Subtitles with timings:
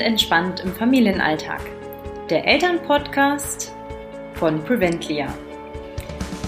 [0.00, 1.60] und entspannt im Familienalltag.
[2.30, 3.74] Der Elternpodcast
[4.34, 5.26] von Preventlia.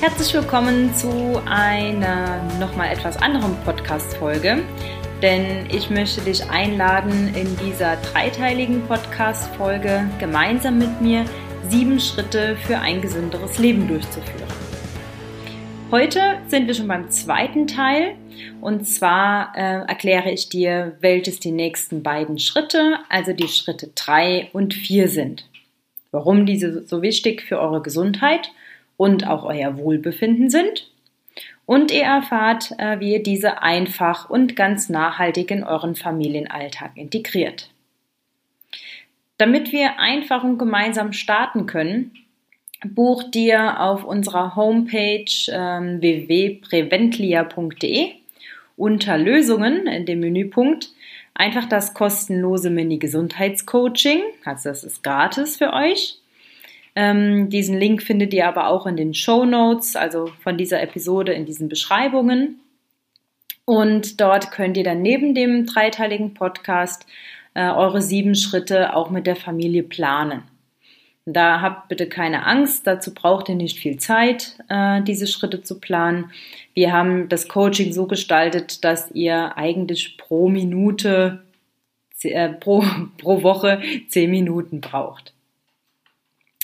[0.01, 4.63] Herzlich willkommen zu einer nochmal etwas anderen Podcast-Folge,
[5.21, 11.27] denn ich möchte dich einladen, in dieser dreiteiligen Podcast-Folge gemeinsam mit mir
[11.69, 14.62] sieben Schritte für ein gesünderes Leben durchzuführen.
[15.93, 18.17] Heute sind wir schon beim zweiten Teil
[18.63, 24.49] und zwar äh, erkläre ich dir, welches die nächsten beiden Schritte, also die Schritte drei
[24.55, 25.47] und vier sind.
[26.11, 28.53] Warum diese so wichtig für eure Gesundheit
[28.97, 30.91] und auch euer Wohlbefinden sind.
[31.67, 37.69] Und ihr erfahrt, äh, wie ihr diese einfach und ganz nachhaltig in euren Familienalltag integriert.
[39.37, 42.13] Damit wir einfach und gemeinsam starten können,
[42.85, 48.13] buch dir auf unserer Homepage ähm, www.preventlia.de
[48.77, 50.91] unter Lösungen in dem Menüpunkt
[51.35, 54.21] einfach das kostenlose Mini-Gesundheitscoaching.
[54.45, 56.19] Also das ist gratis für euch.
[56.95, 61.33] Ähm, diesen Link findet ihr aber auch in den Show Notes, also von dieser Episode
[61.33, 62.61] in diesen Beschreibungen.
[63.65, 67.07] Und dort könnt ihr dann neben dem dreiteiligen Podcast
[67.55, 70.43] äh, eure sieben Schritte auch mit der Familie planen.
[71.25, 75.79] Da habt bitte keine Angst, dazu braucht ihr nicht viel Zeit, äh, diese Schritte zu
[75.79, 76.33] planen.
[76.75, 81.45] Wir haben das Coaching so gestaltet, dass ihr eigentlich pro Minute,
[82.25, 82.85] äh, pro,
[83.19, 85.33] pro Woche zehn Minuten braucht.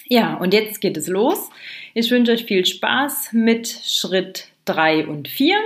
[0.06, 1.50] Ja, und jetzt geht es los.
[1.94, 5.58] Ich wünsche euch viel Spaß mit Schritt drei und vier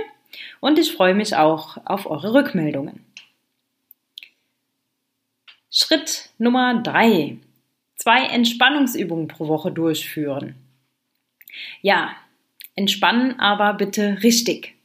[0.59, 3.03] und ich freue mich auch auf eure Rückmeldungen.
[5.71, 7.37] Schritt Nummer drei
[8.03, 10.55] zwei Entspannungsübungen pro Woche durchführen.
[11.81, 12.11] Ja,
[12.75, 14.75] entspannen aber bitte richtig.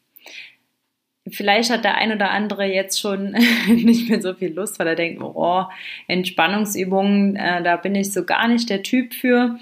[1.28, 3.32] Vielleicht hat der ein oder andere jetzt schon
[3.66, 5.64] nicht mehr so viel Lust, weil er denkt, oh,
[6.06, 9.58] Entspannungsübungen, äh, da bin ich so gar nicht der Typ für.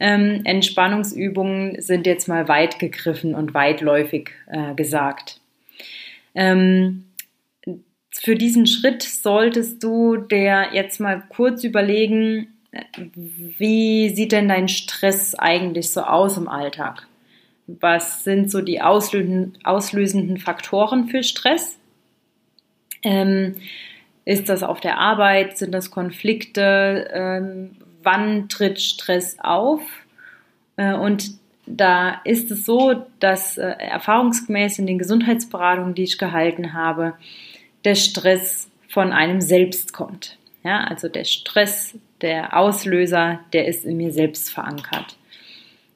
[0.00, 5.40] Ähm, Entspannungsübungen sind jetzt mal weit gegriffen und weitläufig äh, gesagt.
[6.34, 7.04] Ähm,
[8.10, 12.53] für diesen Schritt solltest du dir jetzt mal kurz überlegen,
[13.16, 17.06] wie sieht denn dein Stress eigentlich so aus im Alltag?
[17.66, 21.78] Was sind so die auslösenden, Faktoren für Stress?
[23.02, 23.56] Ähm,
[24.24, 25.58] ist das auf der Arbeit?
[25.58, 27.10] Sind das Konflikte?
[27.12, 29.80] Ähm, wann tritt Stress auf?
[30.76, 31.32] Äh, und
[31.66, 37.14] da ist es so, dass äh, erfahrungsgemäß in den Gesundheitsberatungen, die ich gehalten habe,
[37.84, 40.38] der Stress von einem selbst kommt.
[40.62, 45.16] Ja, also der Stress der Auslöser, der ist in mir selbst verankert.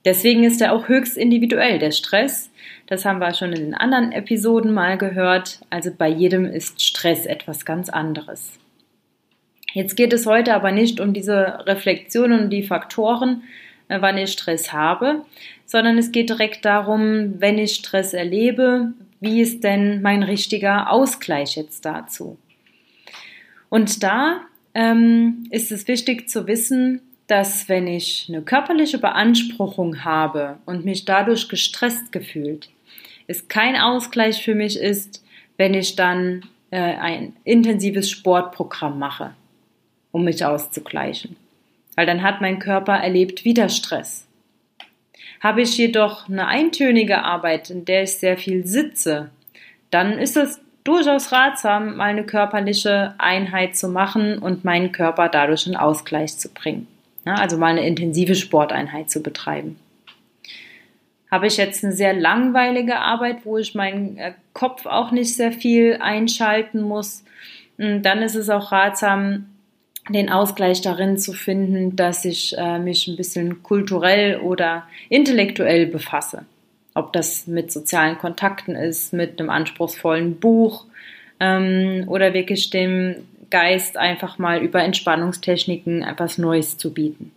[0.05, 2.51] Deswegen ist er auch höchst individuell, der Stress.
[2.87, 5.61] Das haben wir schon in den anderen Episoden mal gehört.
[5.71, 8.53] Also bei jedem ist Stress etwas ganz anderes.
[9.73, 13.43] Jetzt geht es heute aber nicht um diese Reflexion und die Faktoren,
[13.89, 15.23] äh, wann ich Stress habe,
[15.67, 21.57] sondern es geht direkt darum, wenn ich Stress erlebe, wie ist denn mein richtiger Ausgleich
[21.57, 22.39] jetzt dazu?
[23.69, 24.41] Und da
[24.79, 31.05] ähm, ist es wichtig zu wissen, dass wenn ich eine körperliche Beanspruchung habe und mich
[31.05, 32.71] dadurch gestresst gefühlt,
[33.27, 35.25] es kein Ausgleich für mich ist,
[35.57, 39.35] wenn ich dann äh, ein intensives Sportprogramm mache,
[40.13, 41.35] um mich auszugleichen.
[41.97, 44.29] Weil dann hat mein Körper erlebt wieder Stress.
[45.41, 49.31] Habe ich jedoch eine eintönige Arbeit, in der ich sehr viel sitze,
[49.91, 55.67] dann ist es durchaus ratsam, mal eine körperliche Einheit zu machen und meinen Körper dadurch
[55.67, 56.89] in Ausgleich zu bringen.
[57.27, 59.79] Ja, also mal eine intensive Sporteinheit zu betreiben.
[61.31, 65.53] Habe ich jetzt eine sehr langweilige Arbeit, wo ich meinen äh, Kopf auch nicht sehr
[65.53, 67.23] viel einschalten muss,
[67.77, 69.47] hm, dann ist es auch ratsam,
[70.09, 76.47] den Ausgleich darin zu finden, dass ich äh, mich ein bisschen kulturell oder intellektuell befasse
[76.99, 80.87] ob das mit sozialen Kontakten ist, mit einem anspruchsvollen Buch
[81.41, 83.17] ähm, oder wirklich dem
[83.51, 87.33] Geist einfach mal über Entspannungstechniken etwas Neues zu bieten.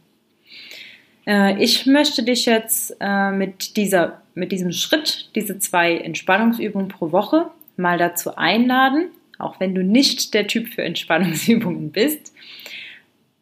[1.26, 7.12] Äh, ich möchte dich jetzt äh, mit, dieser, mit diesem Schritt, diese zwei Entspannungsübungen pro
[7.12, 12.34] Woche, mal dazu einladen, auch wenn du nicht der Typ für Entspannungsübungen bist,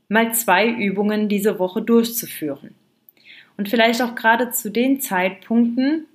[0.07, 2.75] mal zwei Übungen diese Woche durchzuführen.
[3.57, 6.06] Und vielleicht auch gerade zu den Zeitpunkten,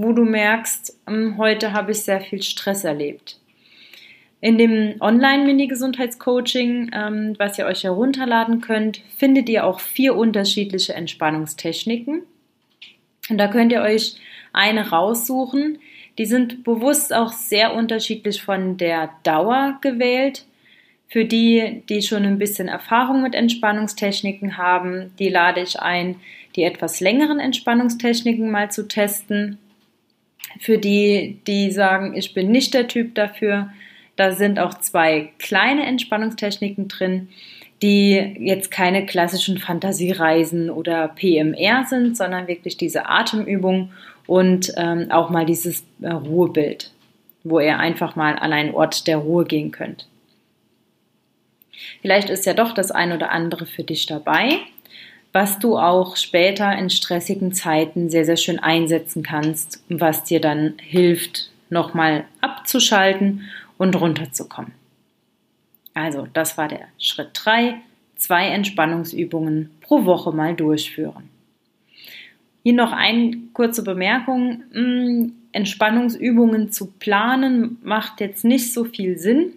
[0.00, 3.40] wo du merkst, hm, heute habe ich sehr viel Stress erlebt.
[4.40, 12.22] In dem Online-Mini-Gesundheitscoaching, ähm, was ihr euch herunterladen könnt, findet ihr auch vier unterschiedliche Entspannungstechniken.
[13.28, 14.14] Und da könnt ihr euch
[14.52, 15.80] eine raussuchen.
[16.16, 20.44] Die sind bewusst auch sehr unterschiedlich von der Dauer gewählt.
[21.08, 26.20] Für die, die schon ein bisschen Erfahrung mit Entspannungstechniken haben, die lade ich ein,
[26.54, 29.58] die etwas längeren Entspannungstechniken mal zu testen.
[30.60, 33.70] Für die, die sagen, ich bin nicht der Typ dafür,
[34.16, 37.28] da sind auch zwei kleine Entspannungstechniken drin,
[37.82, 43.92] die jetzt keine klassischen Fantasiereisen oder PMR sind, sondern wirklich diese Atemübung
[44.26, 46.90] und ähm, auch mal dieses äh, Ruhebild,
[47.44, 50.08] wo ihr einfach mal an einen Ort der Ruhe gehen könnt.
[52.02, 54.58] Vielleicht ist ja doch das ein oder andere für dich dabei,
[55.38, 60.74] was du auch später in stressigen Zeiten sehr, sehr schön einsetzen kannst was dir dann
[60.78, 63.42] hilft, nochmal abzuschalten
[63.76, 64.72] und runterzukommen.
[65.94, 67.76] Also, das war der Schritt 3.
[68.16, 71.30] Zwei Entspannungsübungen pro Woche mal durchführen.
[72.64, 74.64] Hier noch eine kurze Bemerkung.
[74.72, 79.52] Hm, Entspannungsübungen zu planen macht jetzt nicht so viel Sinn.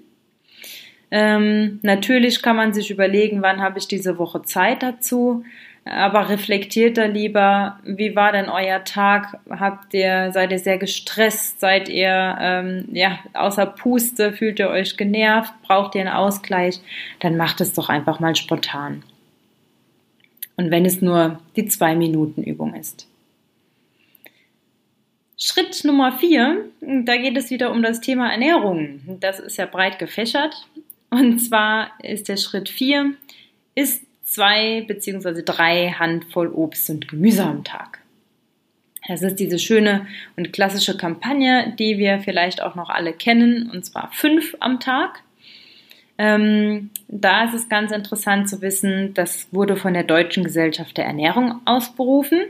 [1.10, 5.44] Ähm, natürlich kann man sich überlegen, wann habe ich diese Woche Zeit dazu,
[5.84, 9.40] aber reflektiert da lieber, wie war denn euer Tag?
[9.50, 11.60] Habt ihr, seid ihr sehr gestresst?
[11.60, 14.32] Seid ihr ähm, ja außer Puste?
[14.32, 15.52] Fühlt ihr euch genervt?
[15.64, 16.80] Braucht ihr einen Ausgleich?
[17.20, 19.04] Dann macht es doch einfach mal spontan.
[20.56, 23.08] Und wenn es nur die zwei Minuten Übung ist.
[25.36, 29.18] Schritt Nummer vier, da geht es wieder um das Thema Ernährung.
[29.20, 30.68] Das ist ja breit gefächert.
[31.10, 33.16] Und zwar ist der Schritt 4,
[33.74, 38.00] ist zwei beziehungsweise drei Handvoll Obst und Gemüse am Tag.
[39.08, 40.08] Das ist diese schöne
[40.38, 45.24] und klassische Kampagne, die wir vielleicht auch noch alle kennen, und zwar fünf am Tag.
[46.18, 51.06] Ähm, da ist es ganz interessant zu wissen, das wurde von der Deutschen Gesellschaft der
[51.06, 52.42] Ernährung ausberufen.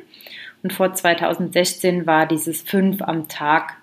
[0.61, 3.77] Und vor 2016 war dieses fünf am Tag,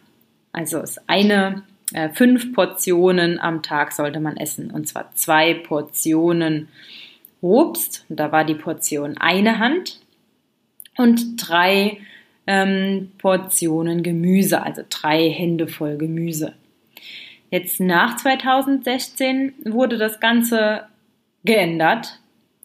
[0.52, 1.62] also ist eine
[1.94, 4.70] äh, fünf Portionen am Tag sollte man essen.
[4.70, 6.68] Und zwar zwei Portionen
[7.40, 8.04] Obst.
[8.08, 10.00] Da war die Portion eine Hand.
[10.96, 11.98] Und drei
[12.46, 16.54] ähm, Portionen Gemüse, also drei Hände voll Gemüse.
[17.50, 20.86] Jetzt nach 2016 wurde das Ganze
[21.44, 22.20] geändert.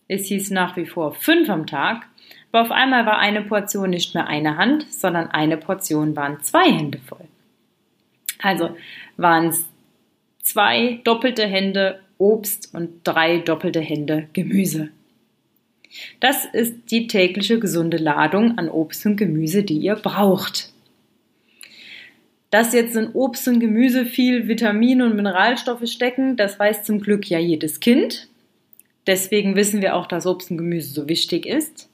[0.07, 2.05] Es hieß nach wie vor fünf am Tag.
[2.51, 6.71] Aber auf einmal war eine Portion nicht mehr eine Hand, sondern eine Portion waren zwei
[6.71, 7.25] Hände voll.
[8.41, 8.75] Also
[9.17, 9.65] waren es
[10.41, 14.89] zwei doppelte Hände Obst und drei doppelte Hände Gemüse.
[16.19, 20.71] Das ist die tägliche gesunde Ladung an Obst und Gemüse, die ihr braucht.
[22.49, 27.29] Dass jetzt in Obst und Gemüse viel Vitamine und Mineralstoffe stecken, das weiß zum Glück
[27.29, 28.27] ja jedes Kind.
[29.07, 31.89] Deswegen wissen wir auch, dass Obst und Gemüse so wichtig ist.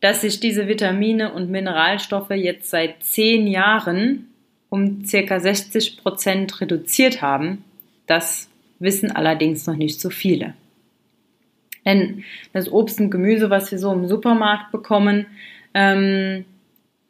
[0.00, 4.28] Dass sich diese Vitamine und Mineralstoffe jetzt seit zehn Jahren
[4.68, 7.64] um circa 60 Prozent reduziert haben.
[8.06, 10.54] Das wissen allerdings noch nicht so viele.
[11.84, 15.26] Denn das Obst und Gemüse, was wir so im Supermarkt bekommen,
[15.72, 16.44] ähm,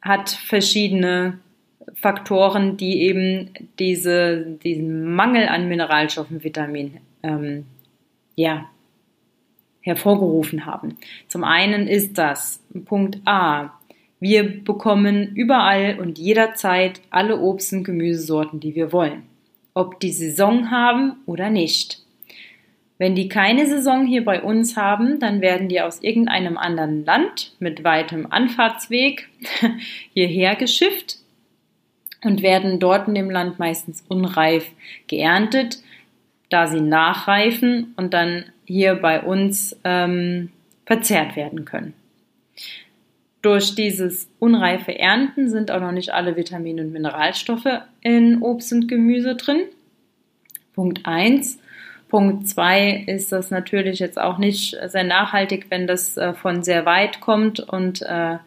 [0.03, 1.39] hat verschiedene
[1.95, 7.65] Faktoren, die eben diese, diesen Mangel an Mineralstoffen, Vitaminen, ähm,
[8.35, 8.69] ja,
[9.81, 10.99] hervorgerufen haben.
[11.29, 13.71] Zum einen ist das Punkt A,
[14.19, 19.23] wir bekommen überall und jederzeit alle Obst- und Gemüsesorten, die wir wollen.
[19.77, 21.99] Ob die Saison haben oder nicht.
[22.97, 27.53] Wenn die keine Saison hier bei uns haben, dann werden die aus irgendeinem anderen Land
[27.59, 29.29] mit weitem Anfahrtsweg
[30.15, 31.19] hierher geschifft
[32.25, 34.67] und werden dort in dem Land meistens unreif
[35.09, 35.83] geerntet,
[36.49, 40.53] da sie nachreifen und dann hier bei uns ähm,
[40.87, 41.93] verzehrt werden können.
[43.47, 48.89] Durch dieses unreife Ernten sind auch noch nicht alle Vitamine und Mineralstoffe in Obst und
[48.89, 49.61] Gemüse drin.
[50.75, 51.61] Punkt 1.
[52.09, 56.87] Punkt 2 ist das natürlich jetzt auch nicht sehr nachhaltig, wenn das äh, von sehr
[56.87, 58.39] weit kommt und äh,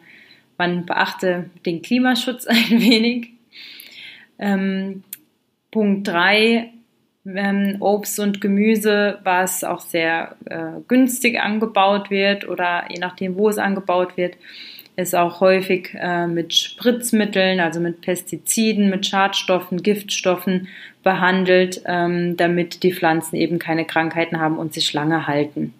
[0.58, 3.30] man beachte den Klimaschutz ein wenig.
[4.38, 5.02] Ähm,
[5.70, 6.74] Punkt 3,
[7.26, 13.48] ähm, Obst und Gemüse, was auch sehr äh, günstig angebaut wird oder je nachdem, wo
[13.48, 14.36] es angebaut wird,
[14.96, 20.68] ist auch häufig äh, mit Spritzmitteln, also mit Pestiziden, mit Schadstoffen, Giftstoffen
[21.02, 25.74] behandelt, ähm, damit die Pflanzen eben keine Krankheiten haben und sich lange halten.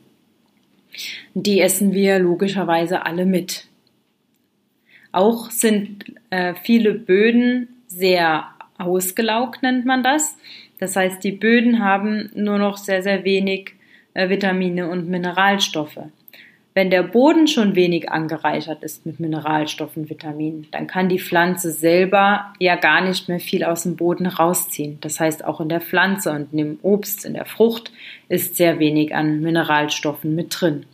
[1.34, 3.66] Die essen wir logischerweise alle mit.
[5.12, 8.46] Auch sind äh, viele Böden sehr
[8.78, 10.36] ausgelaugt, nennt man das.
[10.80, 13.74] Das heißt, die Böden haben nur noch sehr, sehr wenig
[14.14, 16.00] äh, Vitamine und Mineralstoffe.
[16.72, 22.54] Wenn der Boden schon wenig angereichert ist mit Mineralstoffen, Vitaminen, dann kann die Pflanze selber
[22.58, 24.98] ja gar nicht mehr viel aus dem Boden rausziehen.
[25.00, 27.92] Das heißt, auch in der Pflanze und dem Obst, in der Frucht
[28.28, 30.86] ist sehr wenig an Mineralstoffen mit drin.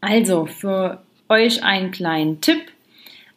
[0.00, 2.60] Also für euch einen kleinen Tipp.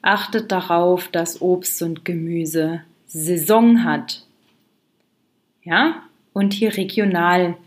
[0.01, 4.23] Achtet darauf, dass Obst und Gemüse Saison hat.
[5.63, 7.57] Ja, und hier regional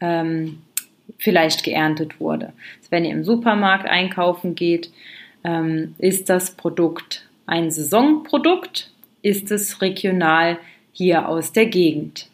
[0.00, 0.62] ähm,
[1.18, 2.52] vielleicht geerntet wurde.
[2.78, 4.90] Also wenn ihr im Supermarkt einkaufen geht,
[5.44, 8.92] ähm, ist das Produkt ein Saisonprodukt,
[9.22, 10.58] ist es regional
[10.92, 12.29] hier aus der Gegend.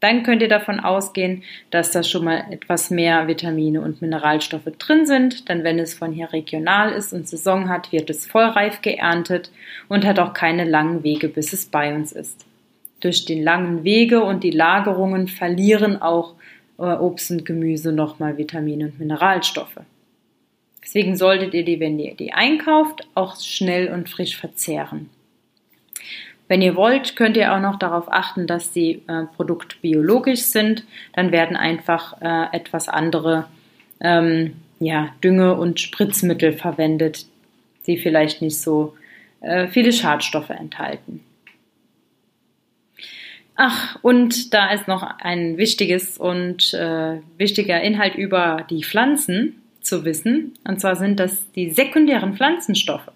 [0.00, 5.06] Dann könnt ihr davon ausgehen, dass da schon mal etwas mehr Vitamine und Mineralstoffe drin
[5.06, 5.48] sind.
[5.48, 9.50] Denn wenn es von hier regional ist und Saison hat, wird es vollreif geerntet
[9.88, 12.44] und hat auch keine langen Wege, bis es bei uns ist.
[13.00, 16.34] Durch die langen Wege und die Lagerungen verlieren auch
[16.78, 19.80] äh, Obst und Gemüse nochmal Vitamine und Mineralstoffe.
[20.82, 25.10] Deswegen solltet ihr die, wenn ihr die einkauft, auch schnell und frisch verzehren.
[26.48, 30.84] Wenn ihr wollt, könnt ihr auch noch darauf achten, dass die äh, Produkte biologisch sind.
[31.12, 33.46] Dann werden einfach äh, etwas andere
[34.00, 37.26] ähm, ja, Dünge- und Spritzmittel verwendet,
[37.86, 38.94] die vielleicht nicht so
[39.40, 41.24] äh, viele Schadstoffe enthalten.
[43.56, 50.04] Ach, und da ist noch ein wichtiges und äh, wichtiger Inhalt über die Pflanzen zu
[50.04, 50.54] wissen.
[50.64, 53.10] Und zwar sind das die sekundären Pflanzenstoffe.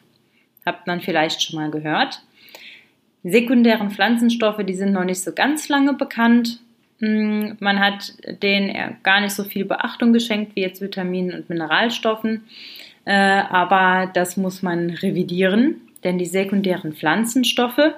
[0.65, 2.23] Habt man vielleicht schon mal gehört.
[3.23, 6.61] Sekundären Pflanzenstoffe, die sind noch nicht so ganz lange bekannt.
[7.01, 12.45] Hm, man hat denen gar nicht so viel Beachtung geschenkt wie jetzt Vitaminen und Mineralstoffen.
[13.05, 17.95] Äh, aber das muss man revidieren, denn die sekundären Pflanzenstoffe,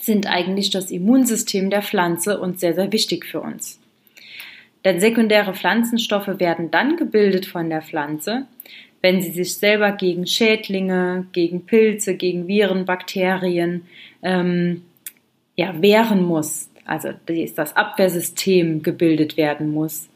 [0.00, 3.80] sind eigentlich das Immunsystem der Pflanze und sehr, sehr wichtig für uns.
[4.84, 8.46] Denn sekundäre Pflanzenstoffe werden dann gebildet von der Pflanze,
[9.04, 13.84] wenn sie sich selber gegen Schädlinge, gegen Pilze, gegen Viren, Bakterien
[14.22, 14.80] ähm,
[15.56, 16.70] ja, wehren muss.
[16.86, 20.08] Also das Abwehrsystem gebildet werden muss.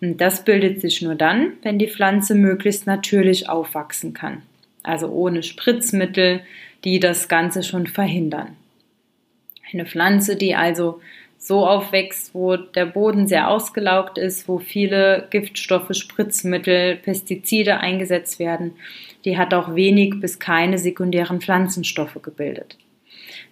[0.00, 4.42] Und das bildet sich nur dann, wenn die Pflanze möglichst natürlich aufwachsen kann.
[4.82, 6.40] Also ohne Spritzmittel,
[6.82, 8.56] die das Ganze schon verhindern.
[9.72, 11.00] Eine Pflanze, die also
[11.38, 18.72] so aufwächst, wo der Boden sehr ausgelaugt ist, wo viele Giftstoffe, Spritzmittel, Pestizide eingesetzt werden,
[19.24, 22.76] die hat auch wenig bis keine sekundären Pflanzenstoffe gebildet.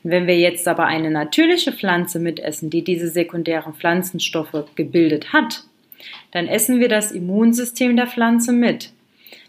[0.03, 5.65] wenn wir jetzt aber eine natürliche Pflanze mitessen, die diese sekundären Pflanzenstoffe gebildet hat,
[6.31, 8.93] dann essen wir das Immunsystem der Pflanze mit.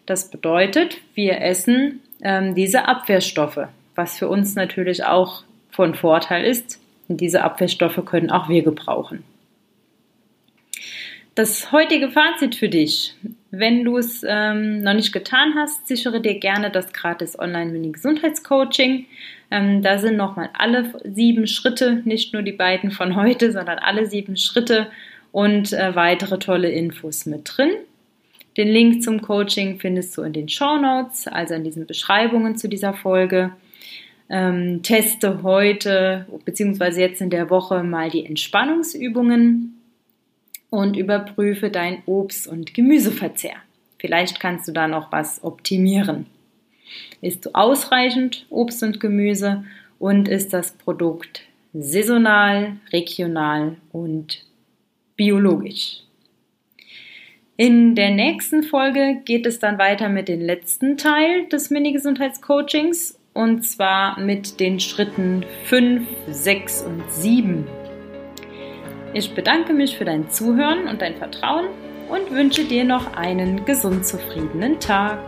[0.06, 6.80] Das bedeutet, wir essen ähm, diese Abwehrstoffe, was für uns natürlich auch von Vorteil ist.
[7.08, 9.24] Und diese Abwehrstoffe können auch wir gebrauchen.
[11.36, 13.14] Das heutige Fazit für dich.
[13.52, 19.06] Wenn du es ähm, noch nicht getan hast, sichere dir gerne das gratis Online-Mini-Gesundheitscoaching.
[19.52, 24.06] Ähm, da sind nochmal alle sieben Schritte, nicht nur die beiden von heute, sondern alle
[24.06, 24.88] sieben Schritte
[25.34, 27.72] und äh, weitere tolle Infos mit drin.
[28.56, 32.70] Den Link zum Coaching findest du in den Show Notes, also in diesen Beschreibungen zu
[32.70, 33.52] dieser Folge
[34.30, 37.00] ähm, teste heute bzw.
[37.02, 39.82] jetzt in der Woche mal die Entspannungsübungen
[40.70, 43.56] und überprüfe dein Obst- und Gemüseverzehr.
[44.00, 46.26] Vielleicht kannst du da noch was optimieren.
[47.22, 49.64] Isst du ausreichend Obst und Gemüse
[50.00, 51.42] und ist das Produkt
[51.74, 54.44] saisonal, regional und
[55.16, 56.02] biologisch?
[57.58, 63.64] In der nächsten Folge geht es dann weiter mit dem letzten Teil des Mini-Gesundheitscoachings und
[63.64, 67.68] zwar mit den Schritten 5, 6 und 7.
[69.14, 71.66] Ich bedanke mich für dein Zuhören und dein Vertrauen
[72.10, 75.20] und wünsche dir noch einen gesund zufriedenen Tag.